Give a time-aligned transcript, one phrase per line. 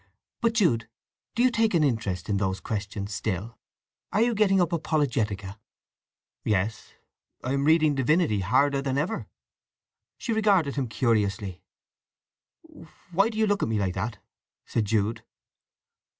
[0.41, 0.89] But, Jude,
[1.35, 3.59] do you take an interest in those questions still?
[4.11, 5.59] Are you getting up Apologetica?"
[6.43, 6.95] "Yes.
[7.43, 9.27] I am reading Divinity harder than ever."
[10.17, 11.61] She regarded him curiously.
[13.11, 14.17] "Why do you look at me like that?"
[14.65, 15.21] said Jude.